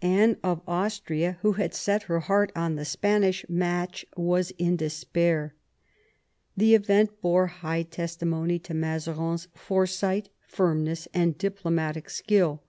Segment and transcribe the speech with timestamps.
[0.00, 5.54] Anne of Austria, who had set her heart on the Spanish match, was in despair.
[6.56, 12.62] The event bore high testimony to Mazarin's foresight, firmness, and diplomatic skill.